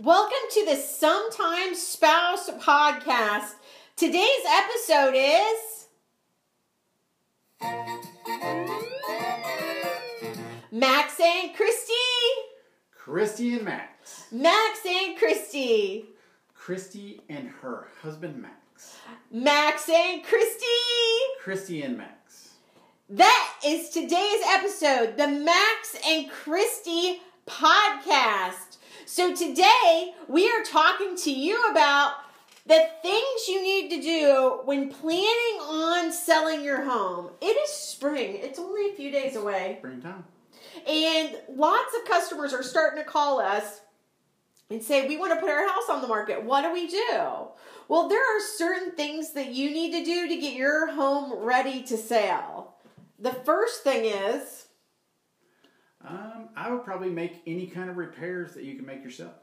[0.00, 3.54] Welcome to the Sometimes Spouse podcast.
[3.96, 5.88] Today's episode is
[10.70, 11.92] Max and Christy.
[12.96, 14.26] Christy and Max.
[14.30, 16.04] Max and Christy.
[16.54, 18.98] Christy and her husband Max.
[19.32, 20.64] Max and Christy.
[21.42, 22.50] Christy and Max.
[23.10, 28.67] That is today's episode, the Max and Christy podcast.
[29.10, 32.16] So today we are talking to you about
[32.66, 37.30] the things you need to do when planning on selling your home.
[37.40, 38.36] It is spring.
[38.42, 39.76] It's only a few days away.
[39.78, 40.24] Springtime.
[40.86, 43.80] And lots of customers are starting to call us
[44.68, 46.44] and say, We want to put our house on the market.
[46.44, 47.46] What do we do?
[47.88, 51.82] Well, there are certain things that you need to do to get your home ready
[51.84, 52.76] to sell.
[53.18, 54.66] The first thing is
[56.08, 59.34] Um, I would probably make any kind of repairs that you can make yourself.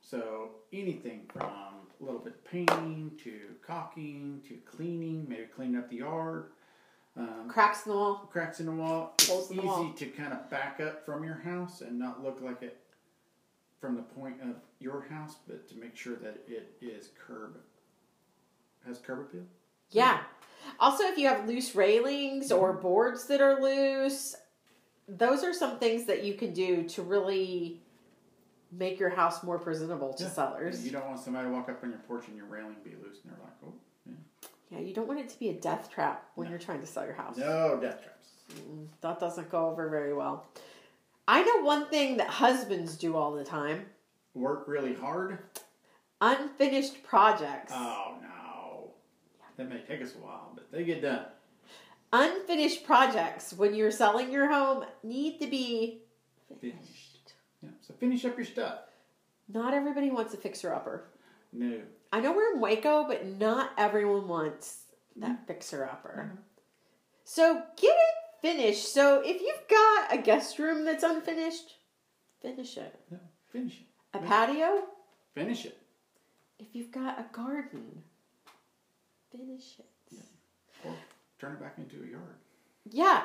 [0.00, 5.90] So anything from a little bit of painting to caulking to cleaning, maybe cleaning up
[5.90, 6.46] the yard.
[7.16, 8.28] Um, cracks in the wall.
[8.32, 9.14] cracks in the wall.
[9.18, 9.92] It's easy wall.
[9.92, 12.78] to kind of back up from your house and not look like it
[13.80, 17.58] from the point of your house, but to make sure that it is curb
[18.86, 19.44] has curb appeal.
[19.90, 20.20] Yeah.
[20.78, 24.36] Also, if you have loose railings or boards that are loose,
[25.16, 27.80] those are some things that you can do to really
[28.72, 30.30] make your house more presentable to Yeah.
[30.30, 30.84] sellers.
[30.84, 33.18] You don't want somebody to walk up on your porch and your railing be loose
[33.24, 33.72] and they're like, oh,
[34.06, 34.14] yeah.
[34.70, 37.04] Yeah, you don't want it to be a death trap when you're trying to sell
[37.04, 37.36] your house.
[37.36, 38.28] No death traps.
[38.54, 40.46] Mm, that doesn't go over very well.
[41.26, 43.86] I know one thing that husbands do all the time
[44.34, 45.38] Work really hard.
[46.20, 47.72] unfinished projects.
[47.74, 48.90] Oh no.
[49.56, 51.24] That may take us a while, but they get done.
[52.12, 56.02] Unfinished projects when you're selling your home need to be
[56.60, 57.34] Finished.
[57.62, 57.70] Yeah.
[57.80, 58.80] So finish up your stuff.
[59.48, 61.04] Not everybody wants a fixer upper.
[61.52, 61.80] No.
[62.12, 64.82] I know we're in Waco, but not everyone wants
[65.16, 65.44] that mm-hmm.
[65.46, 66.26] fixer upper.
[66.32, 66.40] Mm-hmm.
[67.24, 68.92] So get it finished.
[68.92, 71.76] So if you've got a guest room that's unfinished,
[72.42, 72.98] finish it.
[73.10, 73.18] Yeah.
[73.52, 74.18] Finish it.
[74.18, 74.28] A Yeah.
[74.28, 74.82] patio,
[75.34, 75.78] Finish it.
[76.58, 78.02] if you've got a garden,
[79.30, 79.86] finish it.
[80.84, 80.94] Or
[81.40, 82.36] turn it back into a yard.
[82.90, 83.22] Yeah.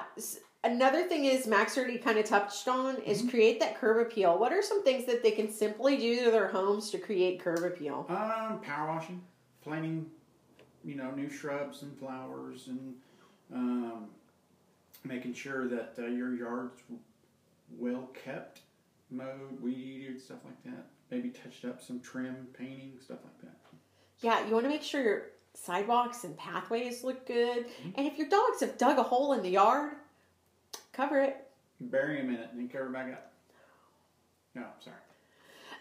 [0.63, 4.39] Another thing is Max already kind of touched on is create that curb appeal.
[4.39, 7.63] What are some things that they can simply do to their homes to create curb
[7.63, 8.05] appeal?
[8.09, 9.21] Um, power washing,
[9.61, 10.07] planting,
[10.83, 12.95] you know, new shrubs and flowers, and
[13.53, 14.05] um,
[15.03, 16.81] making sure that uh, your yard's
[17.77, 18.61] well kept,
[19.11, 20.85] mowed, weed eated, stuff like that.
[21.11, 23.55] Maybe touched up some trim, painting, stuff like that.
[24.21, 25.23] Yeah, you want to make sure your
[25.55, 27.65] sidewalks and pathways look good.
[27.95, 29.93] And if your dogs have dug a hole in the yard,
[30.93, 31.47] cover it.
[31.79, 33.31] Bury them in it and then cover back up.
[34.53, 34.95] No, sorry.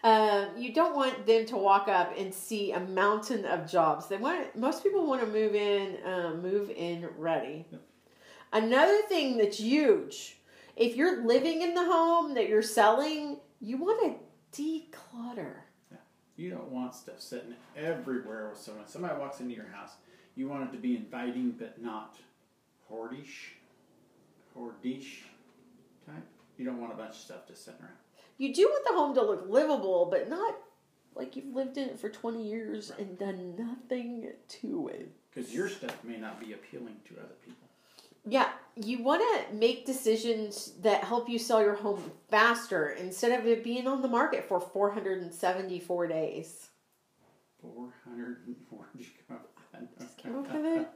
[0.03, 4.07] Um, you don't want them to walk up and see a mountain of jobs.
[4.07, 7.65] They want most people want to move in, um, move in ready.
[7.71, 7.81] Yep.
[8.53, 10.37] Another thing that's huge,
[10.75, 14.19] if you're living in the home that you're selling, you want
[14.53, 15.55] to declutter.
[16.37, 18.87] You don't want stuff sitting everywhere with someone.
[18.87, 19.91] Somebody walks into your house.
[20.35, 22.17] You want it to be inviting, but not
[22.91, 23.53] hoardish,
[24.57, 25.21] hoardish
[26.05, 26.25] type.
[26.57, 27.93] You don't want a bunch of stuff just sitting around.
[28.37, 30.55] You do want the home to look livable, but not
[31.15, 35.09] like you've lived in it for 20 years and done nothing to it.
[35.33, 37.69] Because your stuff may not be appealing to other people.
[38.27, 43.45] Yeah, you want to make decisions that help you sell your home faster instead of
[43.45, 46.69] it being on the market for 474 days.
[47.61, 49.07] 440
[49.99, 50.87] Just came up with it.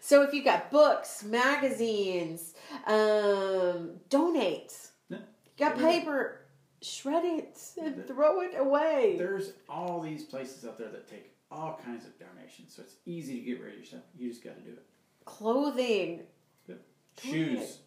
[0.00, 2.54] So if you got books, magazines,
[2.86, 4.72] um, donate.
[5.08, 5.18] Yeah.
[5.18, 6.42] You got paper,
[6.82, 9.16] shred it and throw it away.
[9.18, 13.40] There's all these places out there that take all kinds of donations, so it's easy
[13.40, 14.00] to get rid of your stuff.
[14.16, 14.84] You just got to do it.
[15.26, 16.22] Clothing.
[16.66, 16.80] Donate.
[17.20, 17.78] Shoes.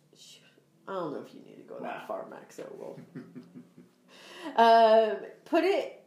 [0.88, 1.82] I don't know if you need to go Wow.
[1.82, 2.56] that far, Max.
[2.56, 3.00] So we'll
[4.56, 6.04] um, put it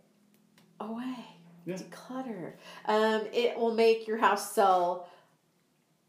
[0.81, 1.17] away.
[1.65, 1.77] Yeah.
[1.77, 2.53] Declutter.
[2.87, 5.09] Um, it will make your house sell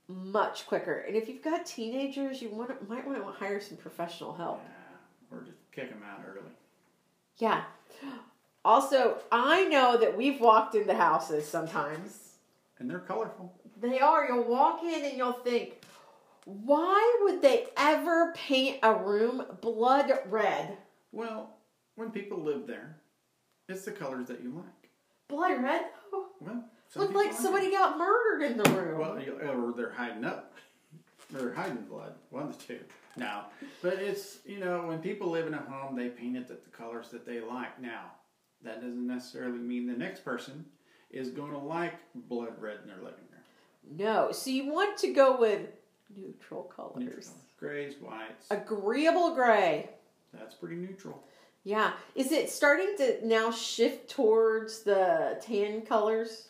[0.08, 1.00] much quicker.
[1.08, 4.62] And if you've got teenagers, you want might want to hire some professional help.
[4.64, 6.50] Yeah, or just kick them out early.
[7.38, 7.64] Yeah.
[8.66, 12.33] Also, I know that we've walked into houses sometimes.
[12.80, 13.54] And they're colorful.
[13.82, 14.28] They are.
[14.28, 15.84] You'll walk in and you'll think,
[16.46, 20.78] why would they ever paint a room blood red?
[21.12, 21.56] Well,
[21.96, 22.98] when people live there,
[23.70, 24.90] it's the colors that you like.
[25.30, 25.86] Blood red?
[26.12, 26.26] though?
[26.42, 26.64] Well,
[26.96, 29.00] Looked like somebody got murdered in the room.
[29.00, 29.18] Well,
[29.50, 30.54] or they're hiding up.
[31.32, 32.14] They're hiding blood.
[32.30, 32.80] One of the two.
[33.16, 33.44] No,
[33.82, 37.10] but it's you know when people live in a home, they paint it the colors
[37.10, 37.82] that they like.
[37.82, 38.12] Now,
[38.64, 40.66] that doesn't necessarily mean the next person
[41.14, 41.94] is going to like
[42.28, 43.98] blood red in their living room.
[43.98, 44.32] No.
[44.32, 45.62] So you want to go with
[46.18, 46.98] neutral colors.
[46.98, 47.36] Neutral.
[47.60, 48.48] Grays, whites.
[48.52, 49.90] Agreeable gray.
[50.34, 51.24] That's pretty neutral.
[51.64, 51.94] Yeah.
[52.16, 56.50] Is it starting to now shift towards the tan colors?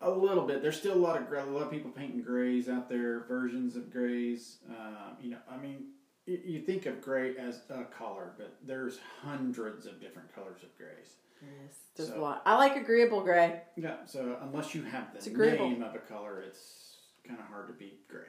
[0.00, 0.62] A little bit.
[0.62, 1.42] There's still a lot of gray.
[1.42, 4.58] A lot of people painting grays out there, versions of grays.
[4.68, 5.86] Um, you know, I mean,
[6.26, 10.76] you, you think of gray as a color, but there's hundreds of different colors of
[10.76, 11.16] grays.
[11.42, 11.74] Yes.
[11.94, 12.42] There's So- a lot.
[12.44, 13.62] I like agreeable gray.
[13.76, 14.04] Yeah.
[14.06, 15.68] So unless you have It's the agreeable.
[15.70, 16.96] name of a color, it's
[17.26, 18.28] kind of hard to beat gray.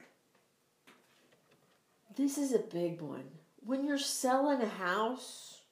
[2.16, 3.30] This is a big one.
[3.64, 5.62] When you're selling a house,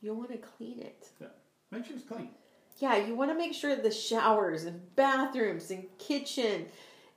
[0.00, 1.08] you want to clean it.
[1.20, 1.28] Yeah.
[1.70, 2.30] Make sure it's clean.
[2.78, 6.66] Yeah, you want to make sure the showers and bathrooms and kitchen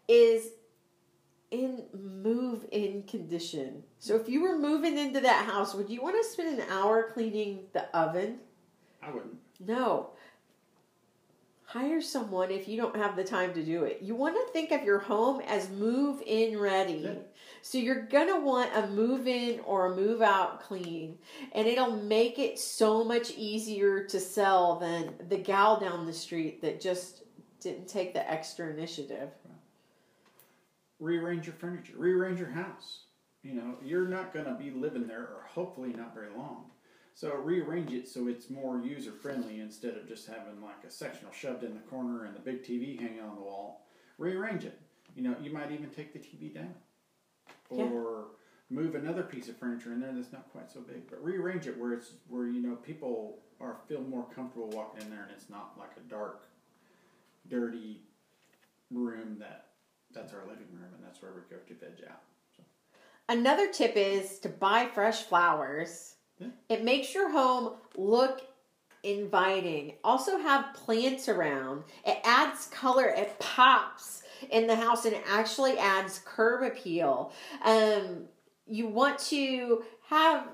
[0.07, 0.49] is
[1.51, 3.83] in move in condition.
[3.99, 7.11] So if you were moving into that house, would you want to spend an hour
[7.11, 8.39] cleaning the oven?
[9.01, 9.37] I wouldn't.
[9.65, 10.09] No.
[11.65, 13.99] Hire someone if you don't have the time to do it.
[14.01, 16.93] You want to think of your home as move in ready.
[16.93, 17.13] Yeah.
[17.63, 21.17] So you're going to want a move in or a move out clean.
[21.53, 26.61] And it'll make it so much easier to sell than the gal down the street
[26.61, 27.23] that just
[27.59, 29.29] didn't take the extra initiative.
[30.99, 33.03] rearrange your furniture, rearrange your house.
[33.41, 36.65] You know, you're not going to be living there, or hopefully not very long.
[37.15, 41.31] So rearrange it so it's more user friendly instead of just having like a sectional
[41.31, 43.85] shoved in the corner and the big TV hanging on the wall.
[44.17, 44.79] Rearrange it.
[45.15, 46.73] You know, you might even take the TV down,
[47.71, 47.85] Yeah.
[47.85, 48.31] or
[48.69, 51.07] move another piece of furniture in there that's not quite so big.
[51.07, 55.09] But rearrange it where it's where you know people are feel more comfortable walking in
[55.11, 56.47] there, and it's not like a dark,
[57.47, 58.01] dirty
[58.89, 59.67] room that
[60.11, 62.21] that's our living room and that's where we go to veg out.
[63.29, 66.15] Another tip is to buy fresh flowers.
[66.69, 68.41] It makes your home look
[69.03, 69.93] inviting.
[70.03, 71.83] Also have plants around.
[72.05, 73.07] It adds color.
[73.07, 77.31] It pops in the house and actually adds curb appeal.
[77.63, 78.25] Um,
[78.65, 80.47] you want to have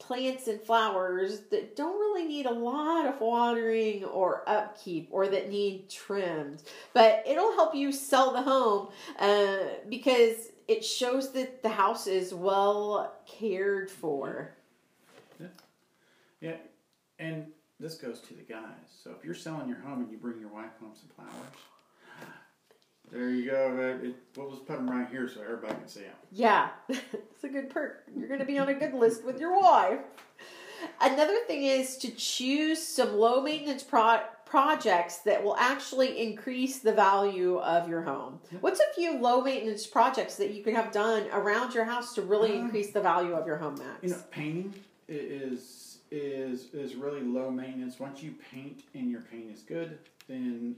[0.00, 5.50] plants and flowers that don't really need a lot of watering or upkeep or that
[5.50, 6.62] need trimmed
[6.94, 8.88] but it'll help you sell the home
[9.18, 9.58] uh,
[9.90, 14.54] because it shows that the house is well cared for
[16.40, 16.56] Yeah,
[17.18, 17.46] and
[17.78, 18.62] this goes to the guys.
[19.02, 21.32] So if you're selling your home and you bring your wife home some flowers,
[23.10, 23.76] there you go.
[24.00, 26.12] Uh, It, we'll just put them right here so everybody can see them.
[26.30, 29.58] yeah it's a good perk you're going to be on a good list with your
[29.60, 29.98] wife
[31.00, 36.92] another thing is to choose some low maintenance pro- projects that will actually increase the
[36.92, 41.26] value of your home what's a few low maintenance projects that you could have done
[41.32, 44.22] around your house to really Um, increase the value of your home max You know,
[44.30, 44.72] painting
[45.08, 47.98] is is is really low maintenance.
[47.98, 49.98] Once you paint and your paint is good,
[50.28, 50.76] then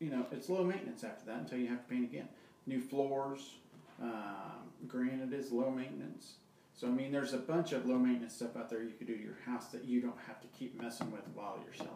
[0.00, 2.28] you know it's low maintenance after that until you have to paint again.
[2.66, 3.54] New floors,
[4.00, 6.34] um, granite is low maintenance.
[6.74, 9.16] So I mean, there's a bunch of low maintenance stuff out there you could do
[9.16, 11.90] to your house that you don't have to keep messing with while you're selling.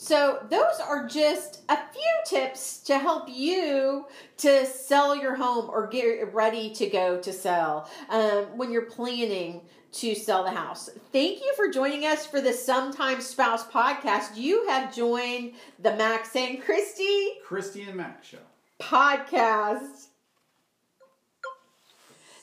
[0.00, 4.06] So, those are just a few tips to help you
[4.36, 9.62] to sell your home or get ready to go to sell um, when you're planning
[9.90, 10.88] to sell the house.
[11.12, 14.36] Thank you for joining us for the Sometimes Spouse podcast.
[14.36, 18.38] You have joined the Max and Christy Christy and Max show.
[18.80, 20.06] podcast.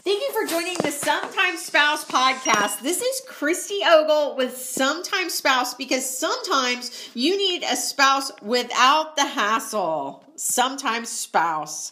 [0.06, 2.82] Thank you for joining the Sometimes Spouse podcast.
[2.82, 9.26] This is Christy Ogle with Sometimes Spouse because sometimes you need a spouse without the
[9.26, 10.24] hassle.
[10.36, 11.92] Sometimes Spouse.